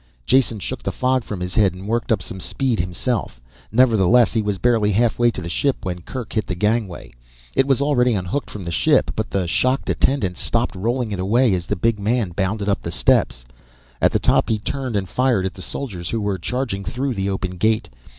[0.25, 3.39] Jason shook the fog from his head and worked up some speed himself.
[3.71, 7.13] Nevertheless, he was barely halfway to the ship when Kerk hit the gangway.
[7.55, 11.53] It was already unhooked from the ship, but the shocked attendants stopped rolling it away
[11.53, 13.45] as the big man bounded up the steps.
[14.01, 17.29] At the top he turned and fired at the soldiers who were charging through the
[17.29, 17.89] open gate.